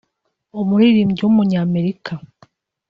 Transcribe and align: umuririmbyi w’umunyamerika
umuririmbyi 0.61 1.21
w’umunyamerika 1.23 2.11